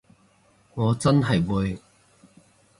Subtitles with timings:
[0.73, 1.79] 我真係會